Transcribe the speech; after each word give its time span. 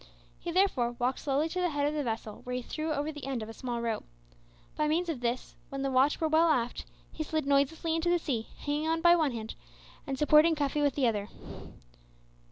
He, 0.39 0.51
therefore, 0.51 0.93
walked 0.97 1.19
slowly 1.19 1.47
to 1.49 1.59
the 1.61 1.69
head 1.69 1.85
of 1.85 1.93
the 1.93 2.01
vessel, 2.01 2.41
where 2.43 2.55
he 2.55 2.63
threw 2.63 2.91
over 2.91 3.11
the 3.11 3.27
end 3.27 3.43
of 3.43 3.49
a 3.49 3.53
small 3.53 3.83
rope. 3.83 4.03
By 4.75 4.87
means 4.87 5.09
of 5.09 5.19
this, 5.19 5.55
when 5.69 5.83
the 5.83 5.91
watch 5.91 6.19
were 6.19 6.27
well 6.27 6.49
aft, 6.49 6.87
he 7.11 7.21
slid 7.23 7.45
noiselessly 7.45 7.93
into 7.97 8.09
the 8.09 8.17
sea, 8.17 8.47
hanging 8.65 8.87
on 8.87 9.01
by 9.01 9.15
one 9.15 9.33
hand 9.33 9.53
and 10.07 10.17
supporting 10.17 10.55
Cuffy 10.55 10.81
with 10.81 10.95
the 10.95 11.05
other. 11.05 11.29